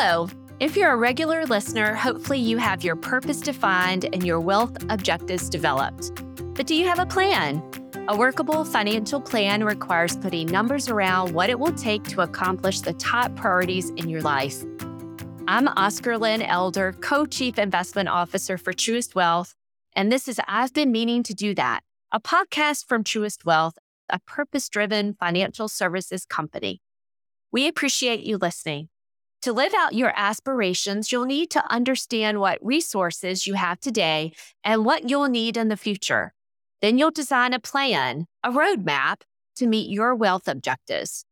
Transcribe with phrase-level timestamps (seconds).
[0.00, 0.28] Hello.
[0.60, 5.48] If you're a regular listener, hopefully you have your purpose defined and your wealth objectives
[5.48, 6.12] developed.
[6.54, 7.60] But do you have a plan?
[8.06, 12.92] A workable financial plan requires putting numbers around what it will take to accomplish the
[12.92, 14.62] top priorities in your life.
[15.48, 19.56] I'm Oscarlyn Elder, Co Chief Investment Officer for Truist Wealth,
[19.94, 21.80] and this is I've Been Meaning to Do That,
[22.12, 23.76] a podcast from Truist Wealth,
[24.08, 26.82] a purpose driven financial services company.
[27.50, 28.90] We appreciate you listening.
[29.42, 34.32] To live out your aspirations, you'll need to understand what resources you have today
[34.64, 36.32] and what you'll need in the future.
[36.82, 39.22] Then you'll design a plan, a roadmap
[39.56, 41.24] to meet your wealth objectives.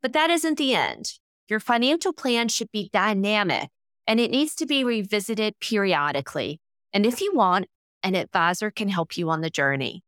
[0.00, 1.12] But that isn't the end.
[1.48, 3.68] Your financial plan should be dynamic
[4.08, 6.60] and it needs to be revisited periodically.
[6.92, 7.68] And if you want,
[8.02, 10.02] an advisor can help you on the journey.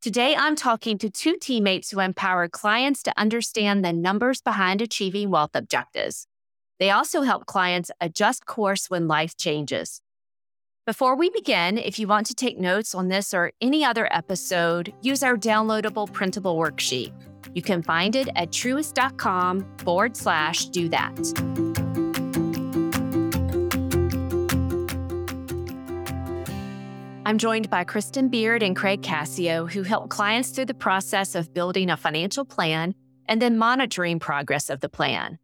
[0.00, 5.30] Today, I'm talking to two teammates who empower clients to understand the numbers behind achieving
[5.30, 6.26] wealth objectives.
[6.82, 10.00] They also help clients adjust course when life changes.
[10.84, 14.92] Before we begin, if you want to take notes on this or any other episode,
[15.00, 17.12] use our downloadable printable worksheet.
[17.54, 21.16] You can find it at truist.com forward slash do that.
[27.24, 31.54] I'm joined by Kristin Beard and Craig Cascio, who help clients through the process of
[31.54, 35.38] building a financial plan and then monitoring progress of the plan.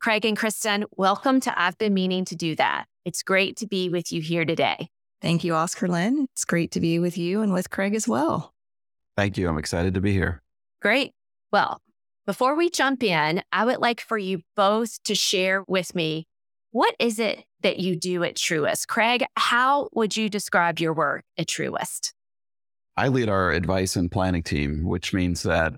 [0.00, 2.84] Craig and Kristin, welcome to I've Been Meaning to Do That.
[3.04, 4.90] It's great to be with you here today.
[5.20, 6.26] Thank you, Oscarlyn.
[6.32, 8.54] It's great to be with you and with Craig as well.
[9.16, 9.48] Thank you.
[9.48, 10.40] I'm excited to be here.
[10.80, 11.14] Great.
[11.50, 11.82] Well,
[12.26, 16.28] before we jump in, I would like for you both to share with me
[16.70, 18.86] what is it that you do at Truist?
[18.86, 22.12] Craig, how would you describe your work at Truist?
[22.96, 25.74] I lead our advice and planning team, which means that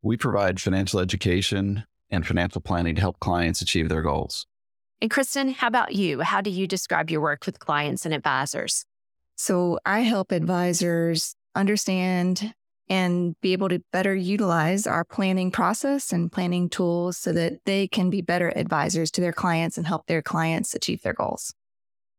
[0.00, 4.46] we provide financial education, and financial planning to help clients achieve their goals.
[5.00, 6.20] And Kristin, how about you?
[6.20, 8.84] How do you describe your work with clients and advisors?
[9.36, 12.54] So I help advisors understand
[12.88, 17.86] and be able to better utilize our planning process and planning tools so that they
[17.86, 21.54] can be better advisors to their clients and help their clients achieve their goals.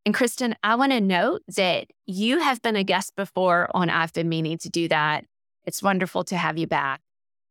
[0.05, 4.13] And Kristin, I want to note that you have been a guest before on I've
[4.13, 5.25] Been Meaning to Do That.
[5.65, 7.01] It's wonderful to have you back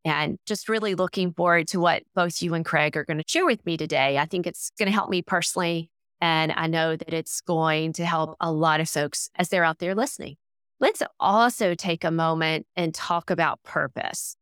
[0.05, 3.45] and just really looking forward to what both you and Craig are going to share
[3.45, 4.17] with me today.
[4.17, 5.89] I think it's going to help me personally.
[6.21, 9.79] And I know that it's going to help a lot of folks as they're out
[9.79, 10.35] there listening.
[10.79, 14.35] Let's also take a moment and talk about purpose.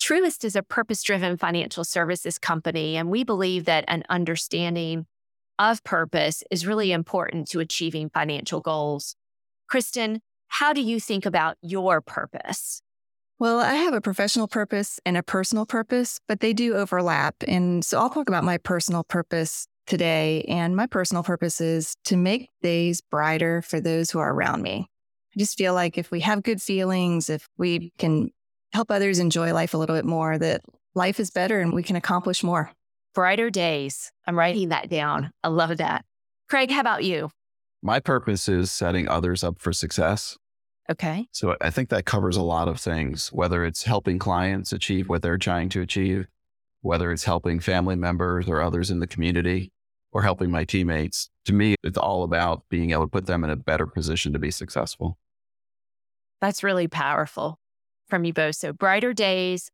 [0.00, 5.06] Truist is a purpose driven financial services company, and we believe that an understanding
[5.58, 9.14] of purpose is really important to achieving financial goals.
[9.70, 10.18] Kristin,
[10.48, 12.82] how do you think about your purpose?
[13.42, 17.34] Well, I have a professional purpose and a personal purpose, but they do overlap.
[17.48, 20.44] And so I'll talk about my personal purpose today.
[20.46, 24.86] And my personal purpose is to make days brighter for those who are around me.
[25.34, 28.30] I just feel like if we have good feelings, if we can
[28.72, 30.60] help others enjoy life a little bit more, that
[30.94, 32.70] life is better and we can accomplish more.
[33.12, 34.12] Brighter days.
[34.24, 35.32] I'm writing that down.
[35.42, 36.04] I love that.
[36.48, 37.32] Craig, how about you?
[37.82, 40.38] My purpose is setting others up for success.
[40.90, 41.28] Okay.
[41.32, 45.22] So I think that covers a lot of things, whether it's helping clients achieve what
[45.22, 46.26] they're trying to achieve,
[46.80, 49.72] whether it's helping family members or others in the community,
[50.12, 51.30] or helping my teammates.
[51.46, 54.38] To me, it's all about being able to put them in a better position to
[54.38, 55.18] be successful.
[56.40, 57.58] That's really powerful
[58.08, 58.56] from you both.
[58.56, 59.70] So, brighter days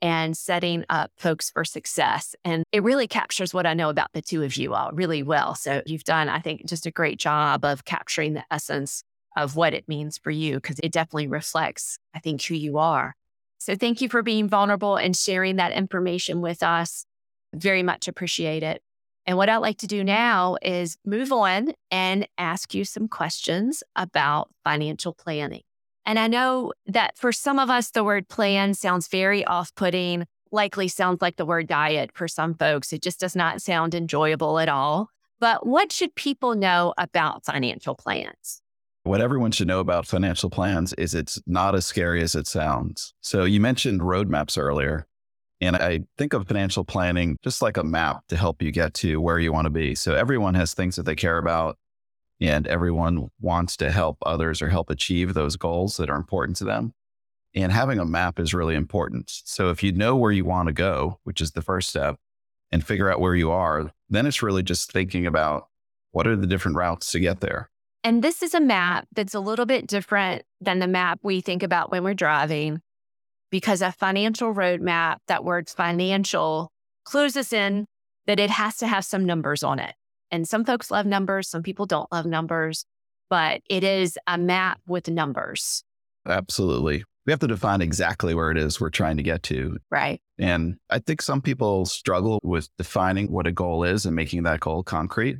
[0.00, 2.34] and setting up folks for success.
[2.44, 5.54] And it really captures what I know about the two of you all really well.
[5.54, 9.02] So, you've done, I think, just a great job of capturing the essence
[9.36, 13.14] of what it means for you because it definitely reflects, I think, who you are.
[13.58, 17.06] So thank you for being vulnerable and sharing that information with us.
[17.54, 18.82] Very much appreciate it.
[19.26, 23.82] And what I'd like to do now is move on and ask you some questions
[23.96, 25.62] about financial planning.
[26.04, 30.26] And I know that for some of us, the word plan sounds very off putting,
[30.52, 32.92] likely sounds like the word diet for some folks.
[32.92, 35.08] It just does not sound enjoyable at all.
[35.40, 38.60] But what should people know about financial plans?
[39.04, 43.12] What everyone should know about financial plans is it's not as scary as it sounds.
[43.20, 45.06] So you mentioned roadmaps earlier.
[45.60, 49.20] And I think of financial planning just like a map to help you get to
[49.20, 49.94] where you want to be.
[49.94, 51.76] So everyone has things that they care about
[52.40, 56.64] and everyone wants to help others or help achieve those goals that are important to
[56.64, 56.94] them.
[57.54, 59.30] And having a map is really important.
[59.44, 62.16] So if you know where you want to go, which is the first step,
[62.72, 65.68] and figure out where you are, then it's really just thinking about
[66.10, 67.70] what are the different routes to get there.
[68.04, 71.62] And this is a map that's a little bit different than the map we think
[71.62, 72.82] about when we're driving
[73.50, 76.70] because a financial roadmap, that word financial,
[77.04, 77.86] clues us in
[78.26, 79.94] that it has to have some numbers on it.
[80.30, 82.84] And some folks love numbers, some people don't love numbers,
[83.30, 85.82] but it is a map with numbers.
[86.26, 87.04] Absolutely.
[87.26, 89.78] We have to define exactly where it is we're trying to get to.
[89.90, 90.20] Right.
[90.38, 94.60] And I think some people struggle with defining what a goal is and making that
[94.60, 95.38] goal concrete,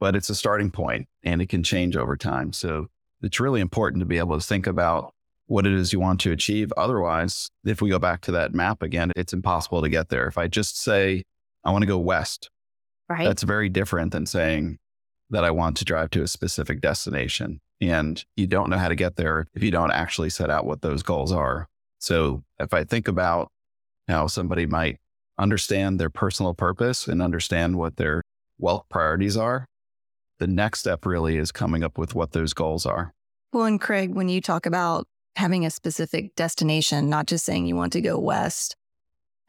[0.00, 2.52] but it's a starting point and it can change over time.
[2.52, 2.88] So
[3.22, 5.14] it's really important to be able to think about
[5.46, 6.72] what it is you want to achieve.
[6.76, 10.26] Otherwise, if we go back to that map again, it's impossible to get there.
[10.26, 11.24] If I just say,
[11.64, 12.50] I want to go west,
[13.08, 13.24] right.
[13.24, 14.78] that's very different than saying
[15.30, 17.60] that I want to drive to a specific destination.
[17.80, 20.82] And you don't know how to get there if you don't actually set out what
[20.82, 21.68] those goals are.
[21.98, 23.50] So if I think about
[24.08, 24.98] how somebody might
[25.38, 28.22] understand their personal purpose and understand what their
[28.58, 29.66] wealth priorities are,
[30.38, 33.14] the next step really is coming up with what those goals are.
[33.52, 37.76] Well, and Craig, when you talk about having a specific destination, not just saying you
[37.76, 38.76] want to go west.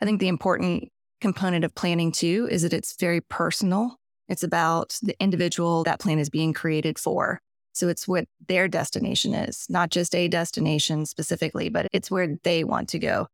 [0.01, 0.91] I think the important
[1.21, 3.97] component of planning too is that it's very personal.
[4.27, 7.39] It's about the individual that plan is being created for.
[7.73, 12.63] So it's what their destination is, not just a destination specifically, but it's where they
[12.63, 13.27] want to go.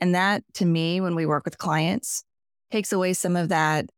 [0.00, 2.24] And that to me, when we work with clients,
[2.70, 3.88] takes away some of that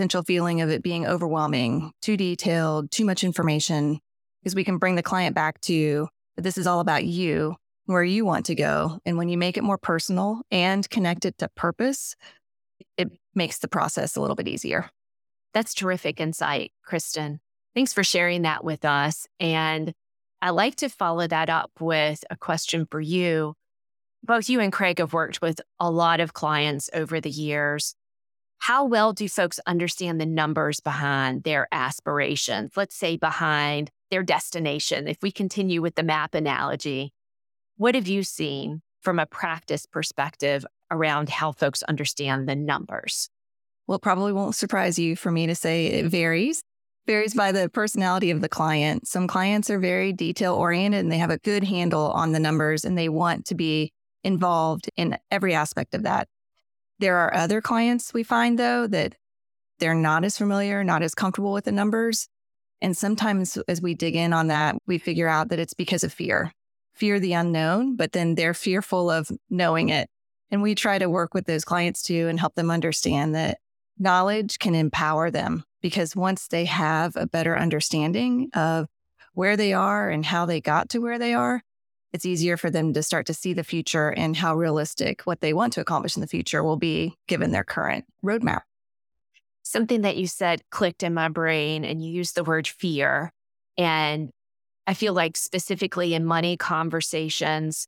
[0.00, 4.00] potential feeling of it being overwhelming, too detailed, too much information,
[4.40, 6.08] because we can bring the client back to
[6.38, 7.54] this is all about you,
[7.84, 8.98] where you want to go.
[9.04, 12.16] And when you make it more personal and connect it to purpose,
[12.96, 14.88] it makes the process a little bit easier.
[15.52, 17.40] That's terrific insight, Kristin.
[17.74, 19.26] Thanks for sharing that with us.
[19.38, 19.92] And
[20.40, 23.52] I like to follow that up with a question for you.
[24.24, 27.94] Both you and Craig have worked with a lot of clients over the years.
[28.60, 32.72] How well do folks understand the numbers behind their aspirations?
[32.76, 35.08] Let's say behind their destination.
[35.08, 37.14] If we continue with the map analogy,
[37.78, 43.30] what have you seen from a practice perspective around how folks understand the numbers?
[43.86, 46.62] Well, probably won't surprise you for me to say it varies.
[47.06, 49.08] Varies by the personality of the client.
[49.08, 52.84] Some clients are very detail oriented and they have a good handle on the numbers
[52.84, 53.90] and they want to be
[54.22, 56.28] involved in every aspect of that.
[57.00, 59.14] There are other clients we find though that
[59.78, 62.28] they're not as familiar, not as comfortable with the numbers.
[62.82, 66.12] And sometimes as we dig in on that, we figure out that it's because of
[66.12, 66.52] fear,
[66.92, 70.08] fear the unknown, but then they're fearful of knowing it.
[70.50, 73.58] And we try to work with those clients too and help them understand that
[73.98, 78.88] knowledge can empower them because once they have a better understanding of
[79.32, 81.62] where they are and how they got to where they are,
[82.12, 85.52] it's easier for them to start to see the future and how realistic what they
[85.52, 88.62] want to accomplish in the future will be given their current roadmap
[89.70, 93.32] something that you said clicked in my brain and you used the word fear.
[93.78, 94.30] And
[94.86, 97.86] I feel like specifically in money conversations,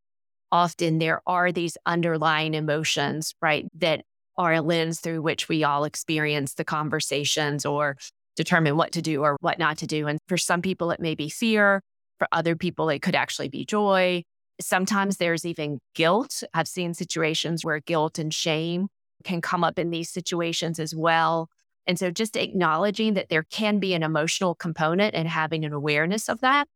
[0.50, 3.66] often there are these underlying emotions, right?
[3.74, 4.04] That
[4.38, 7.96] are a lens through which we all experience the conversations or
[8.36, 10.06] determine what to do or what not to do.
[10.06, 11.82] And for some people, it may be fear.
[12.22, 14.22] For other people, it could actually be joy.
[14.60, 16.44] Sometimes there's even guilt.
[16.54, 18.86] I've seen situations where guilt and shame
[19.24, 21.50] can come up in these situations as well.
[21.84, 26.28] And so just acknowledging that there can be an emotional component and having an awareness
[26.28, 26.68] of that.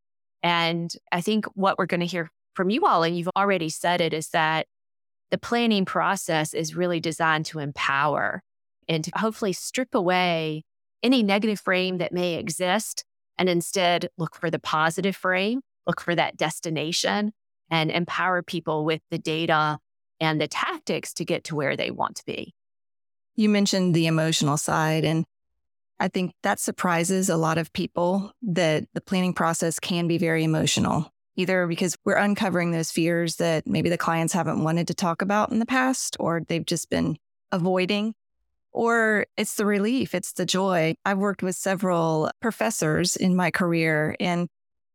[0.42, 4.00] And I think what we're going to hear from you all, and you've already said
[4.00, 4.66] it, is that
[5.30, 8.42] the planning process is really designed to empower
[8.88, 10.64] and to hopefully strip away
[11.04, 13.04] any negative frame that may exist
[13.38, 17.32] and instead look for the positive frame, look for that destination
[17.70, 19.78] and empower people with the data
[20.20, 22.54] and the tactics to get to where they want to be.
[23.34, 25.26] You mentioned the emotional side, and
[26.00, 30.42] I think that surprises a lot of people that the planning process can be very
[30.44, 35.20] emotional, either because we're uncovering those fears that maybe the clients haven't wanted to talk
[35.20, 37.18] about in the past or they've just been
[37.52, 38.14] avoiding,
[38.76, 40.94] or it's the relief, it's the joy.
[41.06, 44.48] I've worked with several professors in my career, and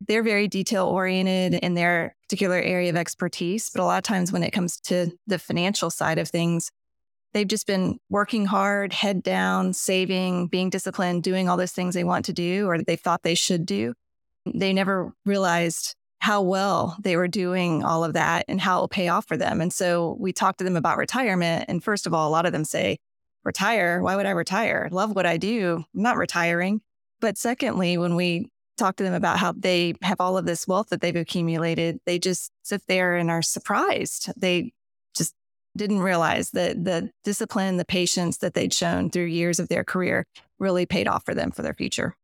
[0.08, 3.72] they're very detail oriented in their particular area of expertise.
[3.74, 6.70] But a lot of times when it comes to the financial side of things,
[7.34, 12.04] they've just been working hard, head down, saving, being disciplined, doing all those things they
[12.04, 13.96] want to do or they thought they should do.
[14.46, 18.88] They never realized how well they were doing all of that and how it will
[18.90, 19.60] pay off for them.
[19.60, 21.66] And so we talked to them about retirement.
[21.68, 23.00] And first of all, a lot of them say,
[23.44, 24.02] retire?
[24.02, 24.90] Why would I retire?
[24.92, 25.84] Love what I do.
[25.96, 26.82] I'm not retiring.
[27.20, 30.90] But secondly, when we talk to them about how they have all of this wealth
[30.90, 34.32] that they've accumulated, they just sit there and are surprised.
[34.36, 34.74] They
[35.16, 35.34] just
[35.78, 40.26] didn't realize that the discipline, the patience that they'd shown through years of their career
[40.60, 42.16] really paid off for them for their future.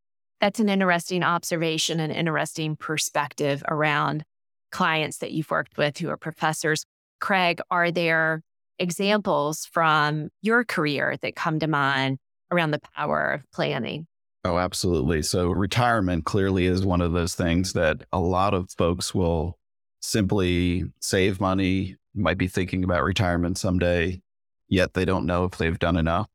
[0.41, 4.23] That's an interesting observation and interesting perspective around
[4.71, 6.85] clients that you've worked with who are professors.
[7.19, 8.43] Craig, are there
[8.79, 12.17] examples from your career that come to mind
[12.51, 14.07] around the power of planning?
[14.43, 15.23] Oh, absolutely.
[15.23, 19.57] So, retirement clearly is one of those things that a lot of folks will
[19.99, 24.21] simply save money, might be thinking about retirement someday,
[24.69, 26.29] yet they don't know if they've done enough.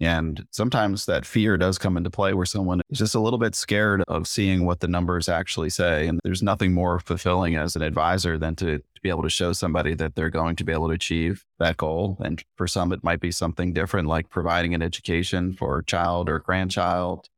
[0.00, 3.54] And sometimes that fear does come into play where someone is just a little bit
[3.54, 6.06] scared of seeing what the numbers actually say.
[6.06, 9.52] And there's nothing more fulfilling as an advisor than to, to, be able to show
[9.52, 12.16] somebody that they're going to be able to achieve that goal.
[12.20, 16.28] And for some, it might be something different, like providing an education for a child
[16.28, 17.28] or grandchild.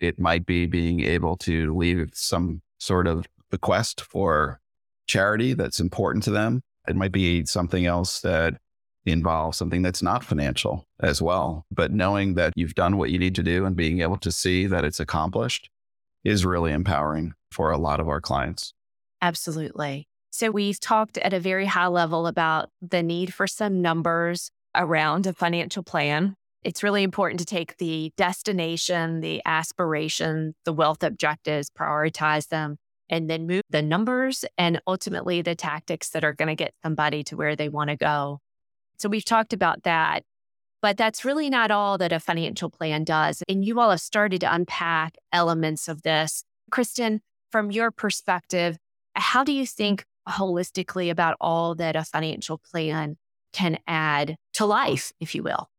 [0.00, 4.60] It might be being able to leave some sort of bequest for
[5.06, 6.62] charity that's important to them.
[6.88, 8.58] It might be something else that
[9.12, 11.64] involve something that's not financial as well.
[11.70, 14.66] But knowing that you've done what you need to do and being able to see
[14.66, 15.70] that it's accomplished
[16.24, 18.72] is really empowering for a lot of our clients.
[19.22, 20.08] Absolutely.
[20.30, 25.26] So we've talked at a very high level about the need for some numbers around
[25.26, 26.34] a financial plan.
[26.62, 32.76] It's really important to take the destination, the aspiration, the wealth objectives, prioritize them,
[33.08, 37.22] and then move the numbers and ultimately the tactics that are going to get somebody
[37.24, 38.40] to where they want to go.
[38.98, 40.24] So we've talked about that.
[40.82, 43.42] But that's really not all that a financial plan does.
[43.48, 46.44] And you all have started to unpack elements of this.
[46.70, 48.76] Kristin, from your perspective,
[49.14, 53.16] how do you think holistically about all that a financial plan
[53.52, 55.70] can add to life, if you will?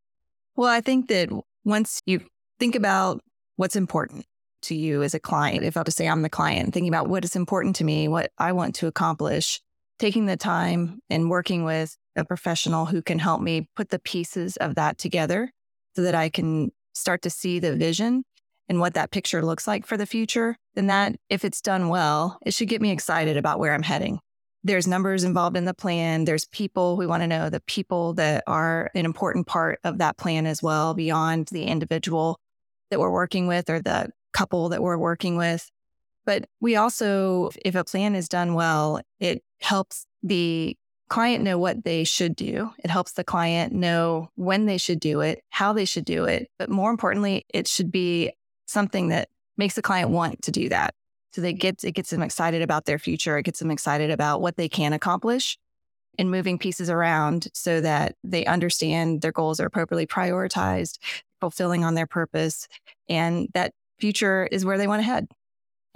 [0.56, 1.30] Well, I think that
[1.64, 2.22] once you
[2.60, 3.22] think about
[3.56, 4.26] what's important
[4.64, 7.24] to you as a client, if I'll just say I'm the client, thinking about what
[7.24, 9.62] is important to me, what I want to accomplish,
[10.00, 14.58] taking the time and working with a professional who can help me put the pieces
[14.58, 15.52] of that together
[15.96, 18.24] so that I can start to see the vision
[18.70, 22.38] and what that picture looks like for the future, then that, if it's done well,
[22.46, 24.20] it should get me excited about where I'm heading.
[24.64, 26.26] There's numbers involved in the plan.
[26.26, 26.98] There's people.
[26.98, 30.62] We want to know the people that are an important part of that plan as
[30.62, 32.40] well, beyond the individual
[32.92, 35.70] that we're working with or the couple that we're working with.
[36.26, 40.76] But we also, if a plan is done well, it helps the
[41.10, 42.72] client know what they should do.
[42.84, 46.50] It helps the client know when they should do it, how they should do it.
[46.60, 48.32] But more importantly, it should be
[48.66, 50.94] something that makes the client want to do that.
[51.32, 53.38] So they get it gets them excited about their future.
[53.38, 55.58] It gets them excited about what they can accomplish
[56.18, 60.98] and moving pieces around so that they understand their goals are appropriately prioritized,
[61.40, 62.68] fulfilling on their purpose,
[63.08, 65.28] and that future is where they want to head.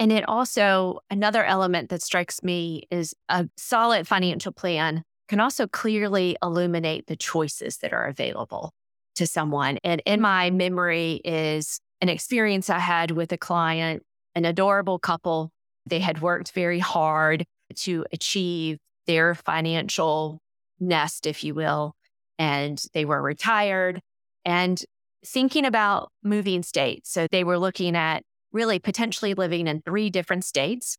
[0.02, 5.68] And it also, another element that strikes me is a solid financial plan can also
[5.68, 8.72] clearly illuminate the choices that are available
[9.14, 9.78] to someone.
[9.84, 14.02] And in my memory is an experience I had with a client,
[14.34, 15.52] an adorable couple.
[15.86, 17.44] They had worked very hard
[17.76, 20.40] to achieve their financial
[20.80, 21.94] nest, if you will,
[22.40, 24.00] and they were retired
[24.44, 24.82] and
[25.24, 27.08] thinking about moving states.
[27.12, 30.98] So they were looking at really potentially living in three different states.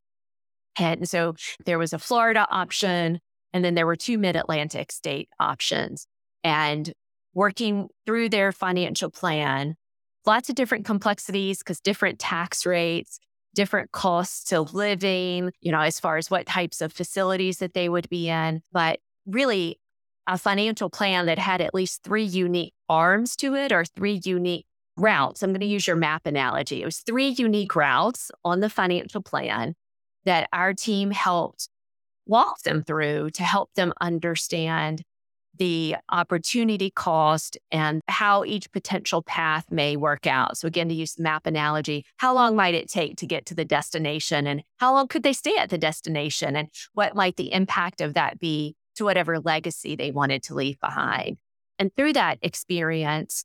[0.78, 1.34] And so
[1.66, 3.20] there was a Florida option,
[3.52, 6.06] and then there were two mid Atlantic state options.
[6.42, 6.92] And
[7.32, 9.76] working through their financial plan,
[10.26, 13.18] lots of different complexities because different tax rates,
[13.54, 17.88] different costs to living, you know, as far as what types of facilities that they
[17.88, 18.62] would be in.
[18.72, 19.78] But really,
[20.26, 24.66] a financial plan that had at least three unique arms to it or three unique
[24.96, 25.42] routes.
[25.42, 26.82] I'm going to use your map analogy.
[26.82, 29.74] It was three unique routes on the financial plan
[30.24, 31.68] that our team helped
[32.26, 35.02] walk them through to help them understand
[35.56, 40.56] the opportunity cost and how each potential path may work out.
[40.56, 43.54] So, again, to use the map analogy, how long might it take to get to
[43.54, 47.52] the destination and how long could they stay at the destination and what might the
[47.52, 51.38] impact of that be to whatever legacy they wanted to leave behind?
[51.78, 53.44] And through that experience,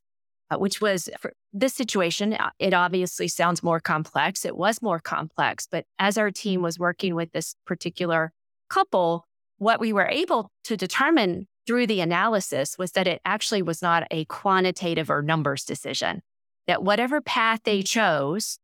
[0.56, 4.44] which was for this situation, uh, it obviously sounds more complex.
[4.44, 8.32] It was more complex, but as our team was working with this particular
[8.68, 9.26] couple,
[9.58, 14.06] what we were able to determine through the analysis was that it actually was not
[14.10, 16.22] a quantitative or numbers decision.
[16.66, 18.58] That whatever path they chose,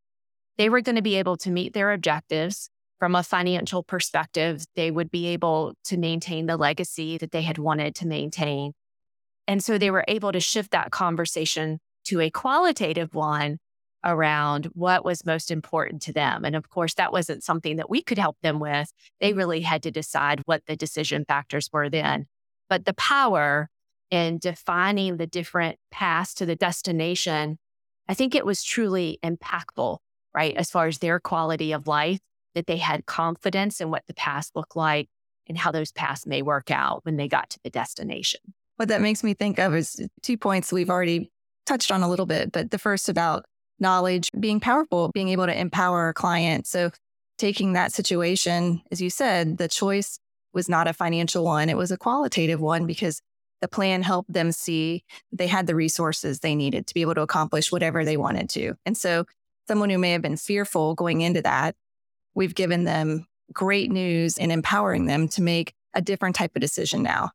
[0.58, 4.64] they were going to be able to meet their objectives from a financial perspective.
[4.74, 8.72] They would be able to maintain the legacy that they had wanted to maintain.
[9.48, 13.58] And so they were able to shift that conversation to a qualitative one
[14.04, 16.44] around what was most important to them.
[16.44, 18.92] And of course, that wasn't something that we could help them with.
[19.20, 22.26] They really had to decide what the decision factors were then.
[22.68, 23.68] But the power
[24.10, 27.58] in defining the different paths to the destination,
[28.08, 29.98] I think it was truly impactful,
[30.32, 30.56] right?
[30.56, 32.20] As far as their quality of life,
[32.54, 35.08] that they had confidence in what the paths looked like
[35.48, 38.40] and how those paths may work out when they got to the destination.
[38.76, 41.30] What that makes me think of is two points we've already
[41.64, 43.44] touched on a little bit, but the first about
[43.78, 46.66] knowledge being powerful, being able to empower a client.
[46.66, 46.90] So,
[47.38, 50.18] taking that situation, as you said, the choice
[50.54, 53.20] was not a financial one, it was a qualitative one because
[53.60, 57.22] the plan helped them see they had the resources they needed to be able to
[57.22, 58.74] accomplish whatever they wanted to.
[58.84, 59.24] And so,
[59.68, 61.74] someone who may have been fearful going into that,
[62.34, 67.02] we've given them great news and empowering them to make a different type of decision
[67.02, 67.30] now.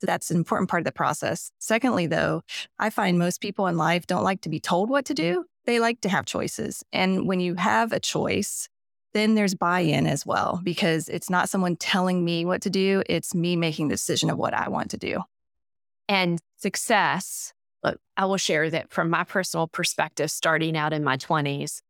[0.00, 1.50] So that's an important part of the process.
[1.58, 2.42] Secondly, though,
[2.78, 5.46] I find most people in life don't like to be told what to do.
[5.64, 6.84] They like to have choices.
[6.92, 8.68] And when you have a choice,
[9.14, 13.02] then there's buy in as well, because it's not someone telling me what to do,
[13.06, 15.22] it's me making the decision of what I want to do.
[16.08, 21.16] And success, look, I will share that from my personal perspective, starting out in my
[21.16, 21.80] 20s,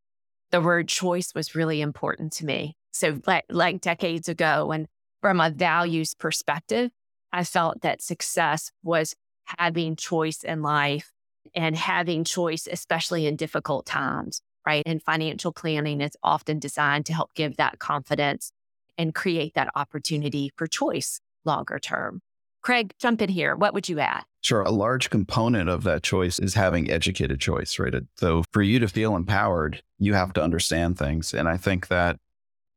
[0.52, 2.76] the word choice was really important to me.
[2.92, 4.86] So, like, like decades ago, and
[5.20, 6.90] from a values perspective,
[7.36, 9.14] I felt that success was
[9.58, 11.12] having choice in life
[11.54, 14.82] and having choice, especially in difficult times, right?
[14.86, 18.52] And financial planning is often designed to help give that confidence
[18.96, 22.22] and create that opportunity for choice longer term.
[22.62, 23.54] Craig, jump in here.
[23.54, 24.24] What would you add?
[24.40, 24.62] Sure.
[24.62, 27.92] A large component of that choice is having educated choice, right?
[28.16, 31.34] So for you to feel empowered, you have to understand things.
[31.34, 32.16] And I think that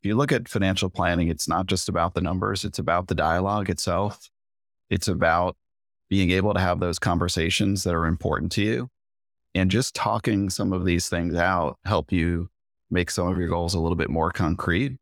[0.01, 3.15] if you look at financial planning, it's not just about the numbers, it's about the
[3.15, 4.29] dialogue itself.
[4.89, 5.55] It's about
[6.09, 8.89] being able to have those conversations that are important to you
[9.53, 12.49] and just talking some of these things out help you
[12.89, 14.97] make some of your goals a little bit more concrete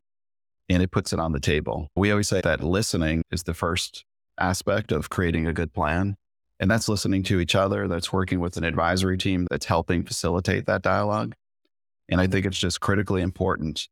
[0.70, 1.90] and it puts it on the table.
[1.96, 4.04] We always say that listening is the first
[4.38, 6.18] aspect of creating a good plan.
[6.60, 10.66] And that's listening to each other, that's working with an advisory team that's helping facilitate
[10.66, 11.36] that dialogue.
[12.10, 13.88] And I think it's just critically important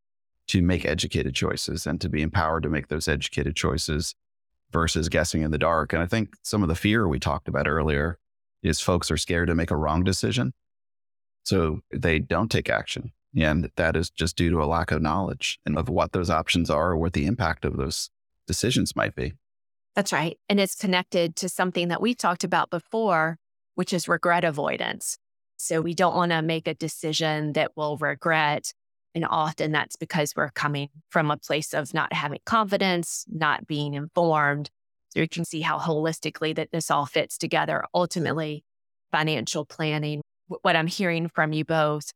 [0.47, 4.15] to make educated choices and to be empowered to make those educated choices
[4.75, 5.93] versus guessing in the dark.
[5.93, 8.19] And I think some of the fear we talked about earlier
[8.61, 10.51] is folks are scared to make a wrong decision.
[11.45, 13.13] So they don't take action.
[13.37, 16.69] And that is just due to a lack of knowledge and of what those options
[16.69, 18.09] are or what the impact of those
[18.47, 19.31] decisions might be.
[19.95, 20.37] That's right.
[20.49, 23.37] And it's connected to something that we've talked about before,
[23.75, 25.17] which is regret avoidance.
[25.55, 28.73] So we don't want to make a decision that we'll regret.
[29.15, 33.93] And often that's because we're coming from a place of not having confidence, not being
[33.93, 34.69] informed.
[35.09, 37.85] So you can see how holistically that this all fits together.
[37.93, 38.65] Ultimately,
[39.11, 42.11] financial planning, what I'm hearing from you both,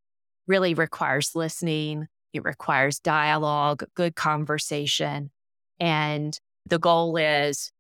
[0.46, 2.08] really requires listening.
[2.34, 5.32] It requires dialogue, good conversation,
[5.80, 7.72] and the goal is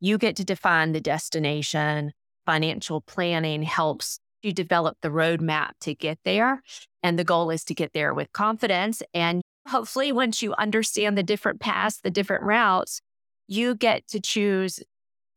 [0.00, 2.12] you get to define the destination.
[2.46, 6.62] Financial planning helps you develop the roadmap to get there.
[7.02, 9.02] And the goal is to get there with confidence.
[9.14, 13.00] And hopefully, once you understand the different paths, the different routes,
[13.46, 14.80] you get to choose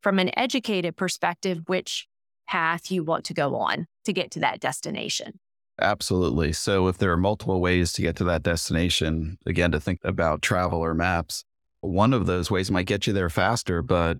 [0.02, 2.06] from an educated perspective which
[2.48, 5.38] path you want to go on to get to that destination.
[5.80, 6.52] Absolutely.
[6.52, 10.42] So, if there are multiple ways to get to that destination, again, to think about
[10.42, 11.44] travel or maps,
[11.80, 14.18] one of those ways might get you there faster, but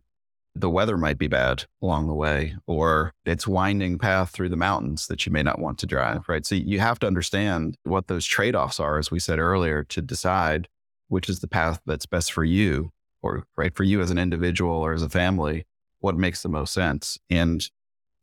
[0.54, 5.06] the weather might be bad along the way, or it's winding path through the mountains
[5.06, 6.44] that you may not want to drive, right?
[6.44, 10.02] So you have to understand what those trade offs are, as we said earlier, to
[10.02, 10.68] decide
[11.08, 12.90] which is the path that's best for you,
[13.22, 15.64] or right for you as an individual or as a family,
[16.00, 17.18] what makes the most sense.
[17.30, 17.68] And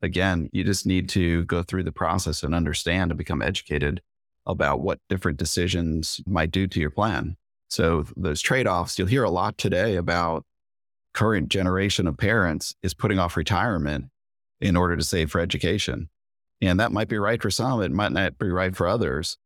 [0.02, 4.02] again, you just need to go through the process and understand and become educated
[4.46, 7.38] about what different decisions might do to your plan.
[7.70, 10.46] So those trade-offs, you'll hear a lot today about
[11.14, 14.06] current generation of parents is putting off retirement
[14.62, 16.10] in order to save for education.
[16.62, 19.38] And that might be right for some, it might not be right for others.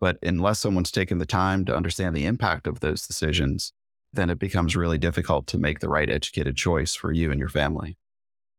[0.00, 3.72] But unless someone's taken the time to understand the impact of those decisions,
[4.12, 7.48] then it becomes really difficult to make the right educated choice for you and your
[7.48, 7.96] family.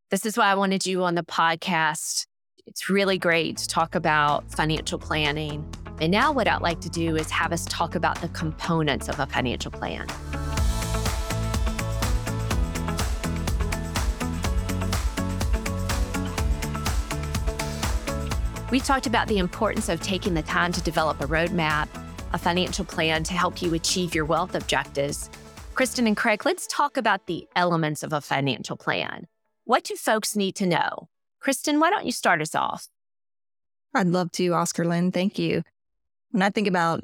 [0.10, 2.26] This is why I wanted you on the podcast.
[2.66, 7.16] It's really great to talk about financial planning and now, what I'd like to do
[7.16, 10.08] is have us talk about the components of a financial plan.
[18.70, 21.88] We talked about the importance of taking the time to develop a roadmap,
[22.34, 25.30] a financial plan to help you achieve your wealth objectives.
[25.74, 29.28] Kristin and Craig, let's talk about the elements of a financial plan.
[29.64, 31.08] What do folks need to know?
[31.42, 32.90] Kristin, why don't you start us off?
[33.94, 35.14] I'd love to, Oscarlyn.
[35.14, 35.64] Thank you.
[36.32, 37.00] When I think about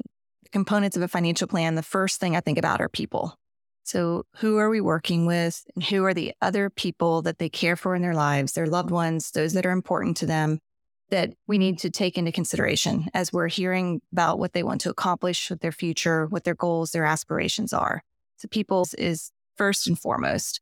[0.52, 3.38] components of a financial plan, the first thing I think about are people.
[3.84, 7.76] So, who are we working with, and who are the other people that they care
[7.76, 10.60] for in their lives, their loved ones, those that are important to them,
[11.10, 14.90] that we need to take into consideration as we're hearing about what they want to
[14.90, 18.02] accomplish with their future, what their goals, their aspirations are.
[18.36, 20.60] So, people is first and foremost.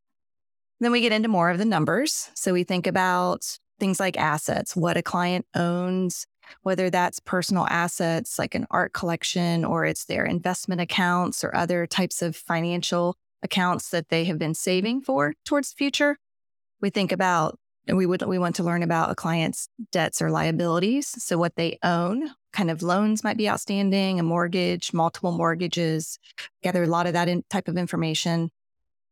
[0.81, 2.31] Then we get into more of the numbers.
[2.35, 6.26] So, we think about things like assets, what a client owns,
[6.62, 11.87] whether that's personal assets like an art collection or it's their investment accounts or other
[11.87, 16.16] types of financial accounts that they have been saving for towards the future.
[16.81, 20.31] We think about and we would we want to learn about a client's debts or
[20.31, 21.09] liabilities.
[21.23, 26.18] So what they own, kind of loans might be outstanding, a mortgage, multiple mortgages,
[26.62, 28.51] gather a lot of that in, type of information.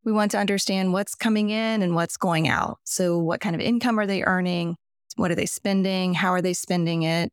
[0.04, 2.78] We want to understand what's coming in and what's going out.
[2.85, 4.76] So what kind of income are they earning?
[5.16, 6.14] What are they spending?
[6.14, 7.33] How are they spending it?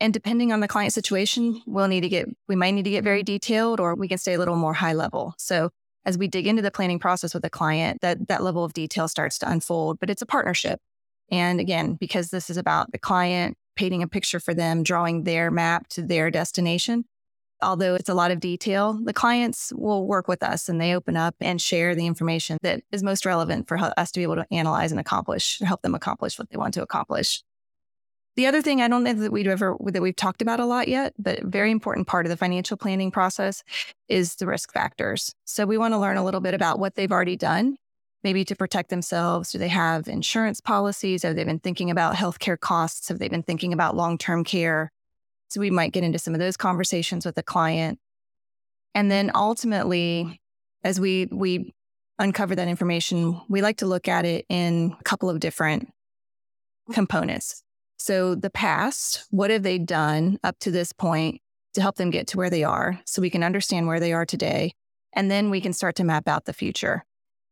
[0.00, 3.04] And depending on the client situation, we'll need to get we might need to get
[3.04, 5.34] very detailed or we can stay a little more high level.
[5.38, 5.70] So
[6.04, 9.08] as we dig into the planning process with a client, that that level of detail
[9.08, 9.98] starts to unfold.
[10.00, 10.80] But it's a partnership.
[11.30, 15.50] And again, because this is about the client painting a picture for them, drawing their
[15.50, 17.04] map to their destination,
[17.62, 21.16] although it's a lot of detail, the clients will work with us and they open
[21.16, 24.46] up and share the information that is most relevant for us to be able to
[24.50, 27.42] analyze and accomplish, help them accomplish what they want to accomplish.
[28.34, 30.88] The other thing I don't know that we've ever that we've talked about a lot
[30.88, 33.62] yet, but very important part of the financial planning process
[34.08, 35.34] is the risk factors.
[35.44, 37.76] So we want to learn a little bit about what they've already done,
[38.24, 39.52] maybe to protect themselves.
[39.52, 41.24] Do they have insurance policies?
[41.24, 43.08] Have they been thinking about healthcare costs?
[43.08, 44.90] Have they been thinking about long-term care?
[45.50, 47.98] So we might get into some of those conversations with the client.
[48.94, 50.40] And then ultimately,
[50.82, 51.74] as we we
[52.18, 55.92] uncover that information, we like to look at it in a couple of different
[56.92, 57.62] components.
[58.04, 61.40] So, the past, what have they done up to this point
[61.74, 64.26] to help them get to where they are so we can understand where they are
[64.26, 64.72] today?
[65.12, 67.04] And then we can start to map out the future.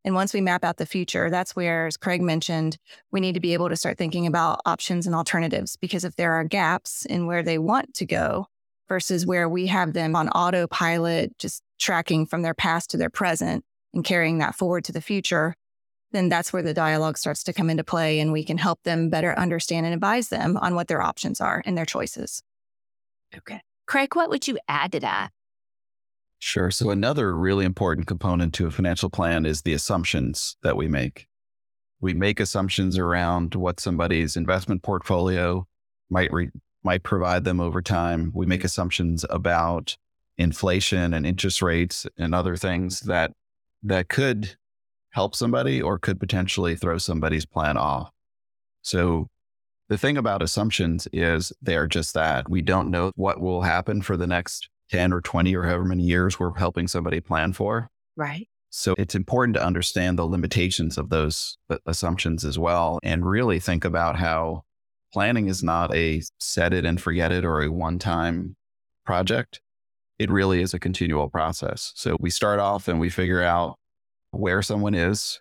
[0.04, 2.78] And once we map out the future, that's where, as Craig mentioned,
[3.12, 5.76] we need to be able to start thinking about options and alternatives.
[5.76, 8.48] Because if there are gaps in where they want to go
[8.88, 13.64] versus where we have them on autopilot, just tracking from their past to their present
[13.94, 15.54] and carrying that forward to the future,
[16.12, 19.08] then that's where the dialogue starts to come into play and we can help them
[19.08, 22.42] better understand and advise them on what their options are and their choices.
[23.36, 23.60] Okay.
[23.86, 25.30] Craig, what would you add to that?
[26.38, 26.70] Sure.
[26.70, 31.26] So, another really important component to a financial plan is the assumptions that we make.
[32.00, 35.66] We make assumptions around what somebody's investment portfolio
[36.08, 36.50] might re-
[36.82, 38.32] might provide them over time.
[38.34, 39.98] We make assumptions about
[40.38, 43.32] inflation and interest rates and other things that
[43.82, 44.56] that could
[45.10, 48.10] help somebody or could potentially throw somebody's plan off.
[48.82, 49.26] So
[49.88, 52.48] the thing about assumptions is they're just that.
[52.48, 56.04] We don't know what will happen for the next 10 or 20 or however many
[56.04, 57.88] years we're helping somebody plan for.
[58.16, 58.48] Right.
[58.70, 63.84] So it's important to understand the limitations of those assumptions as well and really think
[63.84, 64.62] about how
[65.12, 68.54] planning is not a set it and forget it or a one time
[69.04, 69.60] project.
[70.20, 71.92] It really is a continual process.
[71.96, 73.76] So we start off and we figure out
[74.30, 75.40] where someone is,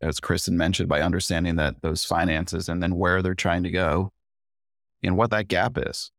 [0.00, 4.12] as Kristin mentioned, by understanding that those finances and then where they're trying to go
[5.02, 6.10] and what that gap is.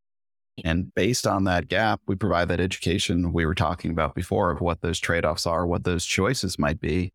[0.64, 4.60] And based on that gap, we provide that education we were talking about before of
[4.60, 7.14] what those trade offs are, what those choices might be.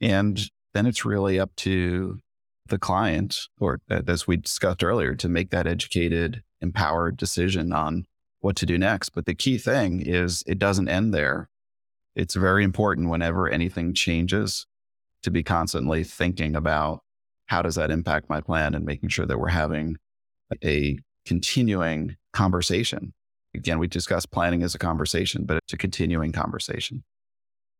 [0.00, 0.40] And
[0.74, 2.18] then it's really up to
[2.66, 8.06] the client, or as we discussed earlier, to make that educated, empowered decision on
[8.40, 9.10] what to do next.
[9.10, 11.48] But the key thing is it doesn't end there
[12.14, 14.66] it's very important whenever anything changes
[15.22, 17.00] to be constantly thinking about
[17.46, 19.96] how does that impact my plan and making sure that we're having
[20.64, 23.12] a continuing conversation.
[23.54, 27.04] Again, we discussed planning as a conversation, but it's a continuing conversation.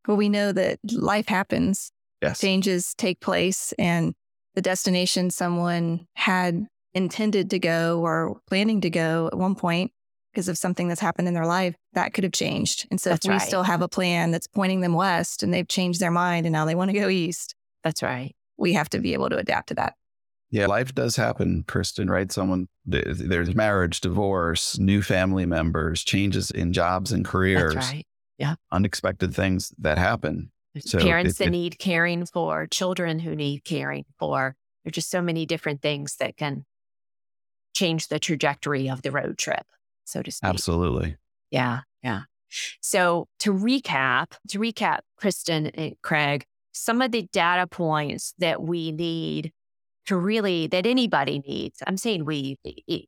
[0.06, 1.90] Well, we know that life happens,
[2.20, 2.40] yes.
[2.40, 4.14] changes take place, and
[4.54, 9.92] the destination someone had intended to go or planning to go at one point
[10.32, 12.86] because of something that's happened in their life, that could have changed.
[12.90, 13.46] And so that's if we right.
[13.46, 16.64] still have a plan that's pointing them west and they've changed their mind and now
[16.64, 17.54] they want to go east.
[17.84, 18.34] That's right.
[18.56, 19.94] We have to be able to adapt to that.
[20.50, 22.30] Yeah, life does happen, Kristin, right?
[22.30, 27.74] Someone, there's marriage, divorce, new family members, changes in jobs and careers.
[27.74, 28.06] That's right.
[28.38, 28.54] Yeah.
[28.70, 30.50] Unexpected things that happen.
[30.78, 34.56] So Parents it, that it, need caring for, children who need caring for.
[34.84, 36.64] There's just so many different things that can
[37.74, 39.66] change the trajectory of the road trip
[40.04, 40.48] so to speak.
[40.48, 41.16] Absolutely.
[41.50, 41.80] Yeah.
[42.02, 42.22] Yeah.
[42.80, 48.92] So to recap, to recap, Kristin and Craig, some of the data points that we
[48.92, 49.52] need
[50.06, 52.58] to really, that anybody needs, I'm saying we,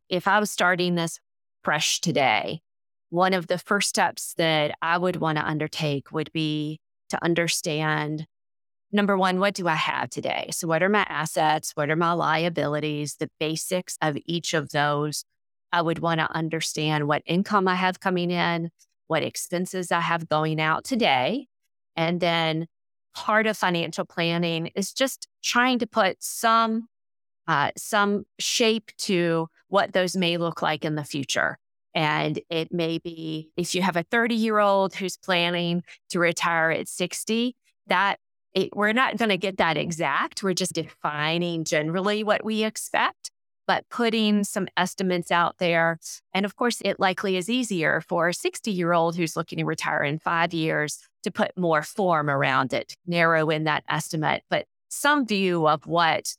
[0.09, 1.19] if I was starting this
[1.63, 2.61] fresh today,
[3.11, 6.81] one of the first steps that I would want to undertake would be
[7.11, 8.27] to understand
[8.93, 10.49] number one, what do I have today?
[10.53, 11.73] So, what are my assets?
[11.75, 13.17] What are my liabilities?
[13.17, 15.25] The basics of each of those
[15.75, 18.71] I would want to understand what income I have coming in,
[19.09, 21.49] what expenses I have going out today.
[21.97, 22.69] And then
[23.13, 26.87] part of financial planning is just trying to put some
[27.49, 31.59] uh, some shape to what those may look like in the future.
[31.93, 36.71] And it may be if you have a 30 year old who's planning to retire
[36.71, 37.57] at 60,
[37.89, 38.21] that
[38.55, 40.45] it, we're not going to get that exact.
[40.45, 43.33] We're just defining generally what we expect,
[43.67, 45.99] but putting some estimates out there.
[46.33, 49.65] And of course, it likely is easier for a 60 year old who's looking to
[49.65, 54.67] retire in five years to put more form around it, narrow in that estimate, but
[54.89, 56.35] some view of what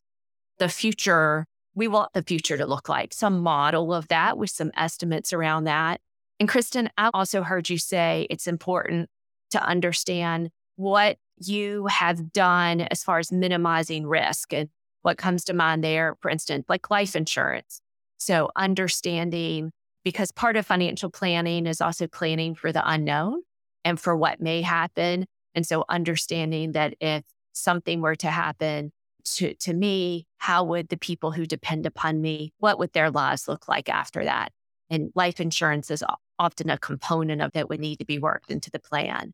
[0.59, 4.71] the future, we want the future to look like, some model of that with some
[4.77, 5.99] estimates around that.
[6.39, 9.09] And Kristin, I also heard you say it's important
[9.51, 14.69] to understand what you have done as far as minimizing risk and
[15.05, 17.79] what comes to mind there, for instance, like life insurance.
[18.17, 19.71] So understanding,
[20.03, 23.41] because part of financial planning is also planning for the unknown
[23.83, 25.25] and for what may happen.
[25.53, 28.91] And so understanding that if something were to happen
[29.35, 33.47] to, to me, how would the people who depend upon me, what would their lives
[33.47, 34.51] look like after that?
[34.89, 36.03] And life insurance is
[36.39, 39.33] often a component of that would need to be worked into the plan.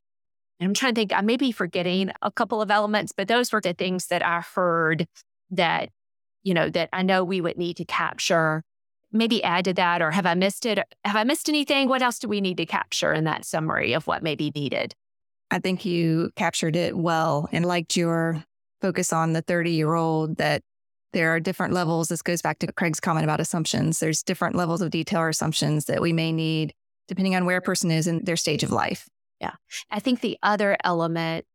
[0.60, 3.51] And I'm trying to think, I may be forgetting a couple of elements, but those
[3.51, 5.07] were the things that I heard
[5.51, 5.89] that,
[6.43, 8.63] you know, that I know we would need to capture.
[9.11, 10.79] Maybe add to that, or have I missed it?
[11.03, 11.89] Have I missed anything?
[11.89, 14.95] What else do we need to capture in that summary of what may be needed?
[15.51, 18.45] I think you captured it well and liked your
[18.79, 20.63] focus on the 30 year old that
[21.11, 22.07] there are different levels.
[22.07, 23.99] This goes back to Craig's comment about assumptions.
[23.99, 26.73] There's different levels of detail or assumptions that we may need
[27.07, 29.09] depending on where a person is in their stage of life.
[29.41, 29.55] Yeah.
[29.89, 31.45] I think the other element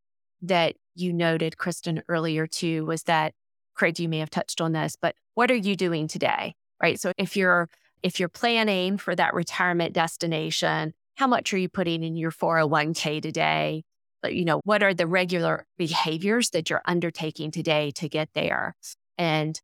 [0.43, 3.33] that you noted, Kristin, earlier too, was that
[3.77, 6.55] Craig, you may have touched on this, but what are you doing today?
[6.81, 6.99] Right.
[6.99, 7.69] So if you're
[8.03, 13.21] if you're planning for that retirement destination, how much are you putting in your 401k
[13.21, 13.83] today?
[14.21, 18.75] But you know, what are the regular behaviors that you're undertaking today to get there?
[19.17, 19.59] And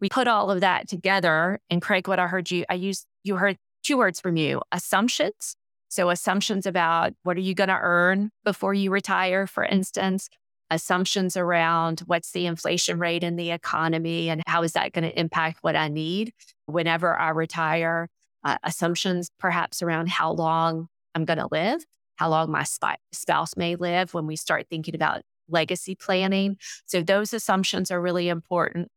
[0.00, 1.60] we put all of that together.
[1.70, 5.56] And Craig, what I heard you, I used you heard two words from you assumptions
[5.88, 10.28] so, assumptions about what are you going to earn before you retire, for instance,
[10.70, 15.18] assumptions around what's the inflation rate in the economy and how is that going to
[15.18, 16.32] impact what I need
[16.66, 18.08] whenever I retire,
[18.44, 21.84] uh, assumptions perhaps around how long I'm going to live,
[22.16, 26.56] how long my spouse may live when we start thinking about legacy planning.
[26.86, 28.88] So, those assumptions are really important.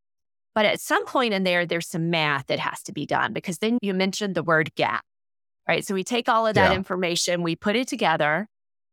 [0.54, 3.60] But at some point in there, there's some math that has to be done because
[3.60, 5.06] then you mentioned the word gap
[5.68, 5.86] right?
[5.86, 6.76] So we take all of that yeah.
[6.76, 8.48] information, we put it together,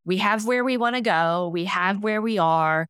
[0.08, 2.88] we have where we want to go, we have where we are.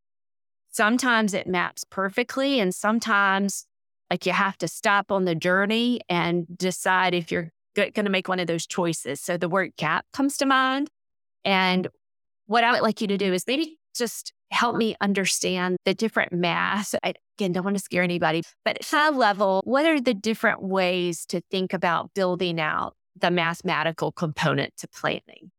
[0.70, 3.66] Sometimes it maps perfectly, and sometimes
[4.10, 8.28] like you have to stop on the journey and decide if you're going to make
[8.28, 9.20] one of those choices.
[9.20, 10.88] So the word gap comes to mind.
[11.44, 11.88] And
[12.46, 16.32] what I would like you to do is maybe just help me understand the different
[16.32, 16.94] math.
[17.02, 21.26] I, again, don't want to scare anybody, but high level, what are the different ways
[21.26, 25.50] to think about building out the mathematical component to planning.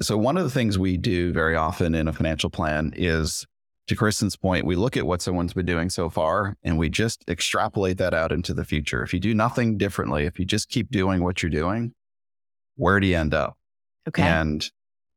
[0.00, 3.46] So, one of the things we do very often in a financial plan is
[3.86, 7.22] to Kristin's point, we look at what someone's been doing so far and we just
[7.28, 9.02] extrapolate that out into the future.
[9.02, 11.92] If you do nothing differently, if you just keep doing what you're doing,
[12.76, 13.56] where do you end up?
[14.08, 14.22] Okay.
[14.22, 14.68] And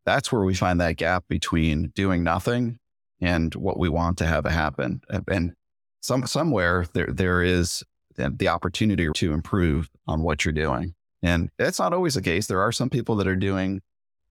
[0.05, 2.77] that's where we find that gap between doing nothing
[3.19, 5.01] and what we want to have happen.
[5.27, 5.53] And
[6.01, 7.83] some somewhere there there is
[8.15, 10.93] the opportunity to improve on what you're doing.
[11.21, 12.47] And that's not always the case.
[12.47, 13.81] There are some people that are doing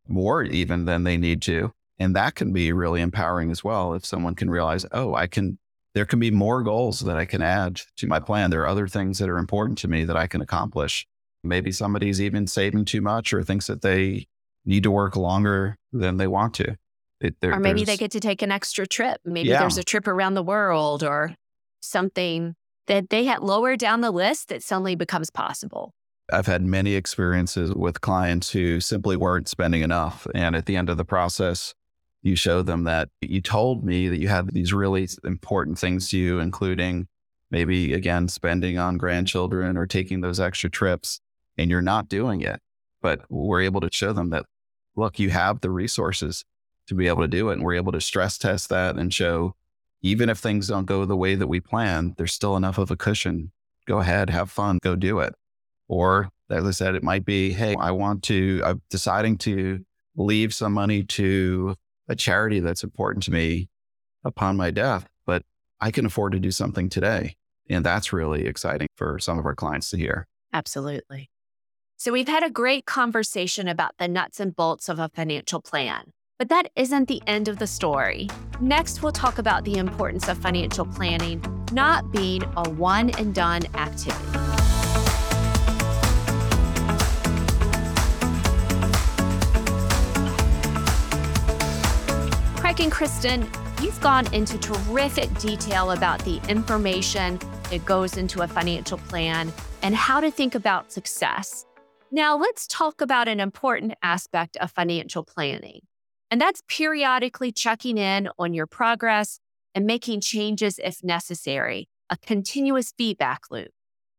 [0.08, 1.72] more even than they need to.
[1.98, 3.94] And that can be really empowering as well.
[3.94, 5.58] If someone can realize, oh, I can,
[5.94, 8.50] there can be more goals that I can add to my plan.
[8.50, 11.06] There are other things that are important to me that I can accomplish.
[11.42, 14.26] Maybe somebody's even saving too much or thinks that they
[14.64, 16.76] need to work longer than they want to.
[17.20, 19.20] It, there, or maybe they get to take an extra trip.
[19.24, 19.60] Maybe yeah.
[19.60, 21.34] there's a trip around the world or
[21.80, 22.56] something
[22.88, 25.94] that they had lower down the list that suddenly becomes possible.
[26.32, 30.26] I've had many experiences with clients who simply weren't spending enough.
[30.34, 31.74] And at the end of the process,
[32.22, 36.18] you show them that you told me that you had these really important things to
[36.18, 37.06] you, including
[37.50, 41.20] maybe, again, spending on grandchildren or taking those extra trips,
[41.56, 42.60] and you're not doing it.
[43.00, 44.46] But we're able to show them that,
[44.96, 46.44] look, you have the resources
[46.88, 47.54] to be able to do it.
[47.54, 49.54] And we're able to stress test that and show,
[50.02, 52.96] even if things don't go the way that we plan, there's still enough of a
[52.96, 53.52] cushion.
[53.86, 55.34] Go ahead, have fun, go do it.
[55.88, 59.84] Or, as I said, it might be, hey, I want to, I'm deciding to
[60.16, 61.76] leave some money to
[62.08, 63.68] a charity that's important to me
[64.24, 65.42] upon my death, but
[65.80, 67.36] I can afford to do something today.
[67.68, 70.26] And that's really exciting for some of our clients to hear.
[70.52, 71.30] Absolutely.
[71.96, 76.12] So, we've had a great conversation about the nuts and bolts of a financial plan.
[76.38, 78.28] But that isn't the end of the story.
[78.60, 83.62] Next, we'll talk about the importance of financial planning not being a one and done
[83.74, 84.55] activity.
[92.78, 93.48] And Kristin,
[93.82, 99.94] you've gone into terrific detail about the information that goes into a financial plan and
[99.94, 101.64] how to think about success.
[102.12, 105.80] Now, let's talk about an important aspect of financial planning,
[106.30, 109.40] and that's periodically checking in on your progress
[109.74, 113.70] and making changes if necessary, a continuous feedback loop.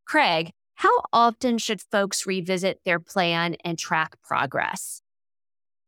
[0.05, 5.01] Craig, how often should folks revisit their plan and track progress?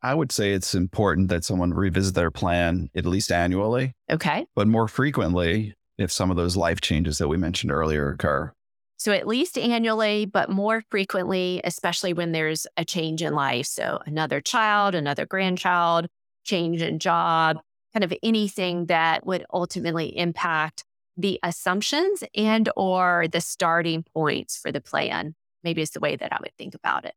[0.01, 3.93] I would say it's important that someone revisit their plan at least annually.
[4.09, 4.45] Okay.
[4.55, 8.53] But more frequently if some of those life changes that we mentioned earlier occur.
[8.97, 13.65] So at least annually, but more frequently, especially when there's a change in life.
[13.65, 16.07] So another child, another grandchild,
[16.43, 17.59] change in job,
[17.93, 20.83] kind of anything that would ultimately impact
[21.15, 25.35] the assumptions and or the starting points for the plan.
[25.63, 27.13] Maybe it's the way that I would think about it.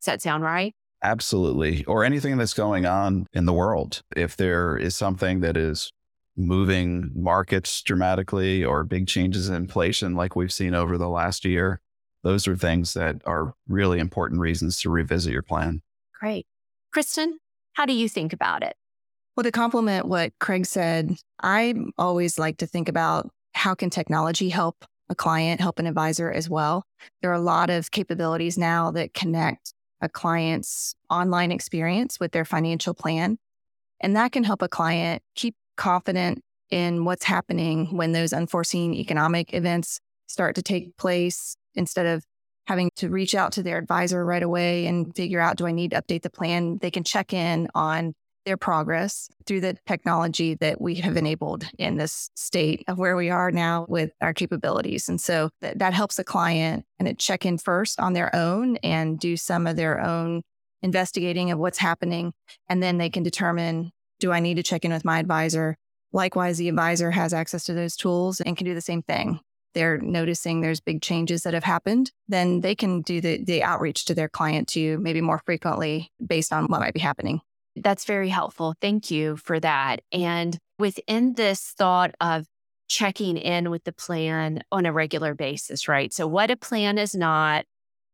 [0.00, 0.74] Does that sound right?
[1.04, 1.84] Absolutely.
[1.84, 4.02] Or anything that's going on in the world.
[4.16, 5.92] If there is something that is
[6.36, 11.80] moving markets dramatically or big changes in inflation like we've seen over the last year.
[12.22, 15.82] Those are things that are really important reasons to revisit your plan.
[16.18, 16.46] Great.
[16.94, 17.32] Kristin,
[17.74, 18.74] how do you think about it?
[19.36, 24.48] Well, to complement what Craig said, I always like to think about how can technology
[24.48, 26.84] help a client, help an advisor as well.
[27.20, 32.44] There are a lot of capabilities now that connect a client's online experience with their
[32.44, 33.38] financial plan.
[34.00, 39.54] And that can help a client keep confident in what's happening when those unforeseen economic
[39.54, 42.24] events start to take place instead of
[42.66, 45.90] having to reach out to their advisor right away and figure out do I need
[45.90, 46.78] to update the plan?
[46.80, 51.96] They can check in on their progress through the technology that we have enabled in
[51.96, 55.08] this state of where we are now with our capabilities.
[55.08, 58.76] And so that, that helps the client and it check in first on their own
[58.78, 60.42] and do some of their own
[60.82, 62.32] investigating of what's happening.
[62.68, 65.76] And then they can determine do I need to check in with my advisor?
[66.12, 69.40] Likewise, the advisor has access to those tools and can do the same thing.
[69.74, 74.04] They're noticing there's big changes that have happened, then they can do the, the outreach
[74.04, 77.40] to their client too, maybe more frequently based on what might be happening.
[77.76, 78.74] That's very helpful.
[78.80, 80.00] Thank you for that.
[80.12, 82.46] And within this thought of
[82.88, 86.12] checking in with the plan on a regular basis, right?
[86.12, 87.64] So, what a plan is not,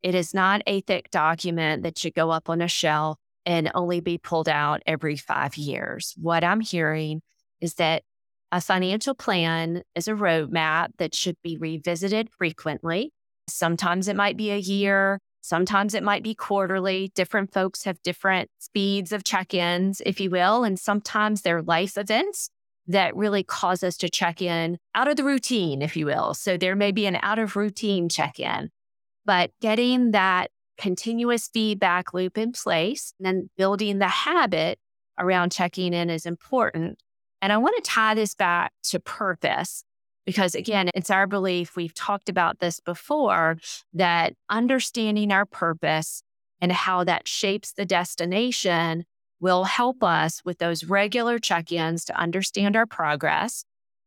[0.03, 4.01] it is not a thick document that should go up on a shelf and only
[4.01, 6.15] be pulled out every five years.
[6.17, 7.23] What I'm hearing
[7.61, 8.03] is that
[8.53, 13.13] a financial plan is a roadmap that should be revisited frequently.
[13.49, 17.13] Sometimes it might be a year, sometimes it might be quarterly.
[17.15, 21.97] Different folks have different speeds of check ins, if you will, and sometimes they're life
[21.97, 22.51] events
[22.87, 26.35] that really cause us to check in out of the routine, if you will.
[26.35, 28.71] So there may be an out of routine check in,
[29.25, 33.13] but getting that continuous feedback loop in place.
[33.19, 34.79] And then building the habit
[35.19, 36.99] around checking in is important.
[37.43, 39.85] And I want to tie this back to purpose
[40.31, 43.57] because, again, it's our belief, we've talked about this before,
[43.93, 46.23] that understanding our purpose
[46.61, 49.07] and how that shapes the destination
[49.41, 53.65] will help us with those regular check ins to understand our progress.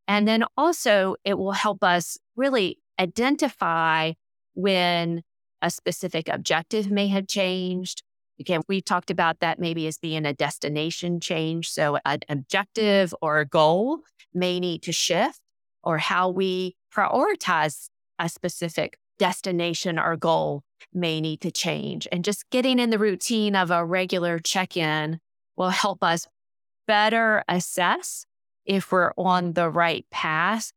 [0.08, 4.14] And then also, it will help us really identify
[4.54, 5.24] when
[5.62, 8.02] a specific objective may have changed.
[8.40, 11.70] Again, we talked about that maybe as being a destination change.
[11.70, 14.00] So, an objective or a goal
[14.34, 15.42] may need to shift,
[15.84, 22.08] or how we prioritize a specific destination or goal may need to change.
[22.12, 25.20] And just getting in the routine of a regular check in
[25.56, 26.28] will help us
[26.88, 28.26] better assess
[28.66, 30.72] if we're on the right path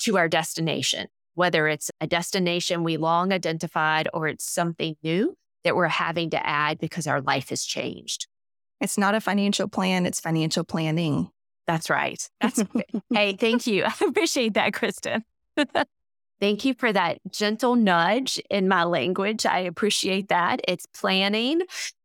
[0.00, 5.76] to our destination whether it's a destination we long identified or it's something new that
[5.76, 8.26] we're having to add because our life has changed.
[8.80, 11.30] It's not a financial plan, it's financial planning.
[11.66, 12.28] That's right.
[12.40, 12.62] That's
[13.12, 13.84] hey, thank you.
[13.86, 15.22] I appreciate that, Kristin.
[16.40, 19.46] thank you for that gentle nudge in my language.
[19.46, 20.60] I appreciate that.
[20.68, 21.62] It's planning.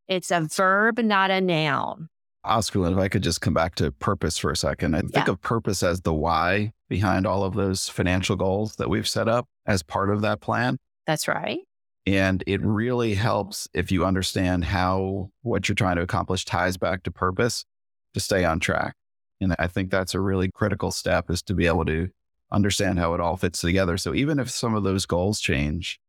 [0.07, 2.09] It's a verb, not a noun.
[2.45, 4.95] Oscar, if I could just come back to purpose for a second.
[4.95, 5.29] I think yeah.
[5.29, 9.47] of purpose as the why behind all of those financial goals that we've set up
[9.65, 10.77] as part of that plan.
[11.05, 11.59] That's right.
[12.05, 17.03] And it really helps if you understand how what you're trying to accomplish ties back
[17.03, 17.65] to purpose
[18.13, 18.95] to stay on track.
[19.41, 22.09] And I think that's a really critical step is to be able to
[22.51, 23.97] understand how it all fits together.
[23.97, 25.99] So even if some of those goals change,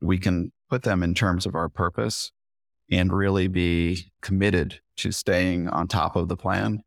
[0.00, 2.30] we can put them in terms of our purpose
[2.90, 6.82] and really be committed to staying on top of the plan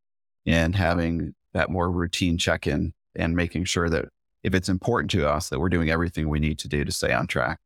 [0.45, 4.05] and having that more routine check in and making sure that
[4.43, 7.13] if it's important to us that we're doing everything we need to do to stay
[7.13, 7.59] on track.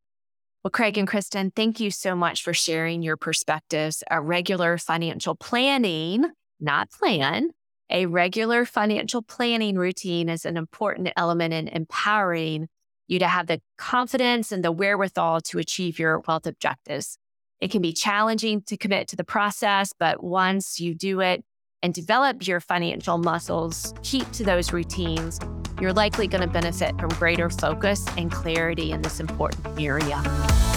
[0.63, 4.03] Well, Craig and Kristin, thank you so much for sharing your perspectives.
[4.09, 6.25] A regular financial planning,
[6.59, 7.51] not plan,
[7.89, 12.67] A regular financial planning routine is an important element in empowering
[13.07, 17.19] you to have the confidence and the wherewithal to achieve your wealth objectives.
[17.61, 21.43] It can be challenging to commit to the process, but once you do it
[21.83, 25.39] and develop your financial muscles, keep to those routines,
[25.79, 30.74] you're likely going to benefit from greater focus and clarity in this important area.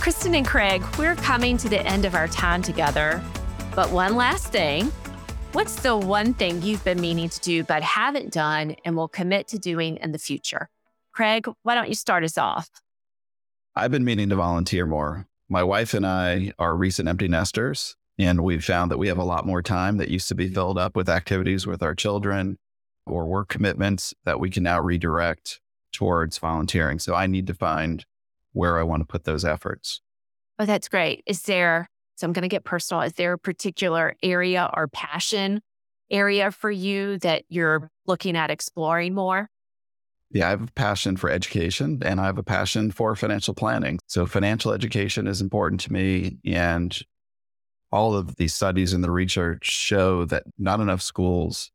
[0.00, 3.22] Kristin and Craig, we're coming to the end of our time together.
[3.76, 4.90] But one last thing
[5.52, 9.46] what's the one thing you've been meaning to do but haven't done and will commit
[9.48, 10.70] to doing in the future?
[11.12, 12.70] Craig, why don't you start us off?
[13.76, 15.26] I've been meaning to volunteer more.
[15.50, 19.24] My wife and I are recent empty nesters, and we've found that we have a
[19.24, 22.56] lot more time that used to be filled up with activities with our children
[23.06, 25.60] or work commitments that we can now redirect
[25.92, 26.98] towards volunteering.
[26.98, 28.06] So I need to find
[28.52, 30.00] where I want to put those efforts.
[30.58, 31.22] Oh, that's great.
[31.26, 35.62] Is there, so I'm going to get personal, is there a particular area or passion
[36.10, 39.48] area for you that you're looking at exploring more?
[40.32, 43.98] Yeah, I have a passion for education and I have a passion for financial planning.
[44.06, 46.38] So, financial education is important to me.
[46.44, 46.96] And
[47.90, 51.72] all of these studies and the research show that not enough schools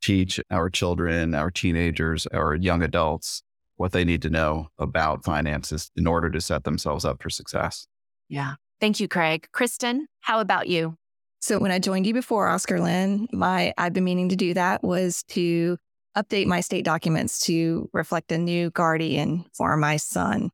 [0.00, 3.42] teach our children, our teenagers, our young adults
[3.80, 7.86] what they need to know about finances in order to set themselves up for success.
[8.28, 8.56] Yeah.
[8.78, 9.48] Thank you, Craig.
[9.54, 10.98] Kristin, how about you?
[11.40, 15.22] So when I joined you before, Oscarlyn, my I've been meaning to do that was
[15.28, 15.78] to
[16.14, 20.50] update my state documents to reflect a new guardian for my son.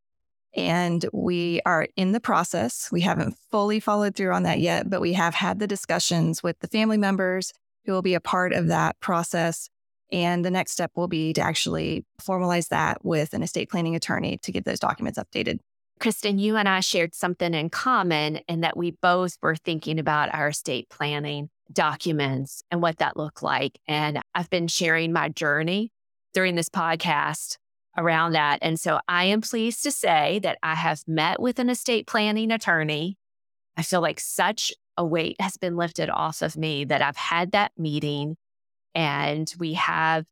[0.54, 2.90] And we are in the process.
[2.92, 6.60] We haven't fully followed through on that yet, but we have had the discussions with
[6.60, 7.52] the family members
[7.86, 9.68] who will be a part of that process
[10.12, 14.38] and the next step will be to actually formalize that with an estate planning attorney
[14.42, 15.58] to get those documents updated.
[16.00, 20.34] Kristin, you and I shared something in common in that we both were thinking about
[20.34, 23.78] our estate planning documents and what that looked like.
[23.88, 25.90] And I've been sharing my journey
[26.34, 27.56] during this podcast
[27.96, 28.58] around that.
[28.60, 32.50] And so I am pleased to say that I have met with an estate planning
[32.52, 33.16] attorney.
[33.76, 37.52] I feel like such a weight has been lifted off of me that I've had
[37.52, 38.36] that meeting
[38.96, 40.24] and we have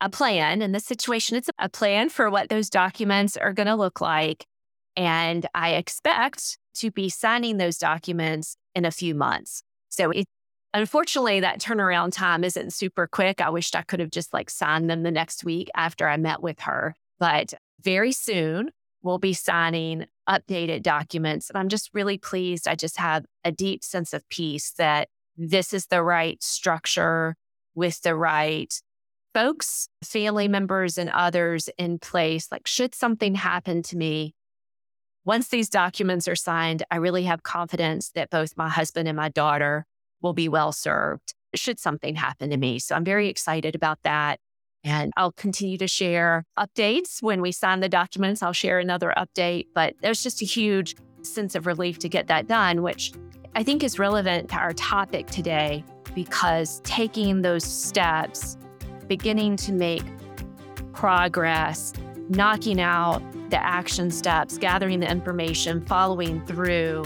[0.00, 0.60] a plan.
[0.60, 4.46] In this situation, it's a plan for what those documents are going to look like.
[4.94, 9.62] And I expect to be signing those documents in a few months.
[9.88, 10.26] So it,
[10.74, 13.40] unfortunately, that turnaround time isn't super quick.
[13.40, 16.42] I wished I could have just like signed them the next week after I met
[16.42, 16.94] with her.
[17.18, 18.70] But very soon,
[19.02, 21.48] we'll be signing updated documents.
[21.48, 22.68] And I'm just really pleased.
[22.68, 27.36] I just have a deep sense of peace that this is the right structure
[27.74, 28.72] with the right
[29.34, 32.48] folks, family members, and others in place.
[32.50, 34.34] Like, should something happen to me,
[35.24, 39.30] once these documents are signed, I really have confidence that both my husband and my
[39.30, 39.86] daughter
[40.22, 42.78] will be well served should something happen to me.
[42.78, 44.40] So I'm very excited about that.
[44.82, 48.42] And I'll continue to share updates when we sign the documents.
[48.42, 52.46] I'll share another update, but there's just a huge sense of relief to get that
[52.46, 53.12] done, which
[53.54, 55.84] I think is relevant to our topic today
[56.14, 58.56] because taking those steps,
[59.08, 60.02] beginning to make
[60.92, 61.92] progress,
[62.28, 67.04] knocking out the action steps, gathering the information, following through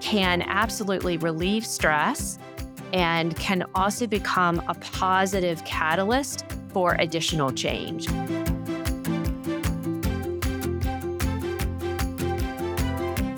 [0.00, 2.38] can absolutely relieve stress
[2.92, 8.08] and can also become a positive catalyst for additional change.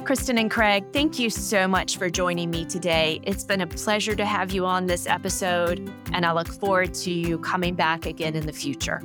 [0.07, 3.19] Kristin and Craig, thank you so much for joining me today.
[3.25, 7.11] It's been a pleasure to have you on this episode, and I look forward to
[7.11, 9.03] you coming back again in the future.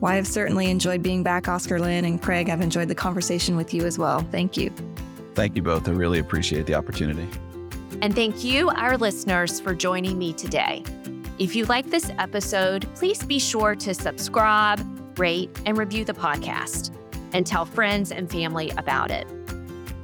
[0.00, 2.50] Well, I've certainly enjoyed being back, Oscarlyn and Craig.
[2.50, 4.26] I've enjoyed the conversation with you as well.
[4.32, 4.72] Thank you.
[5.36, 5.86] Thank you both.
[5.86, 7.28] I really appreciate the opportunity.
[8.02, 10.82] And thank you, our listeners, for joining me today.
[11.38, 14.84] If you like this episode, please be sure to subscribe,
[15.16, 16.90] rate, and review the podcast,
[17.32, 19.28] and tell friends and family about it.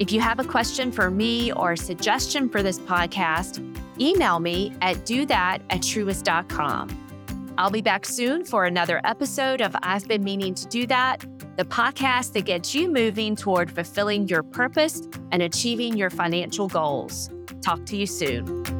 [0.01, 3.61] If you have a question for me or a suggestion for this podcast,
[4.01, 7.55] email me at do that at truist.com.
[7.59, 11.27] I'll be back soon for another episode of I've Been Meaning to Do That,
[11.59, 17.29] the podcast that gets you moving toward fulfilling your purpose and achieving your financial goals.
[17.61, 18.80] Talk to you soon.